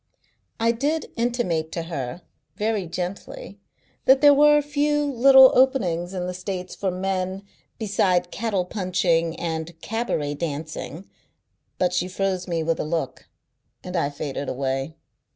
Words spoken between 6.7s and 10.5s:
for men beside cattle punching and cabaret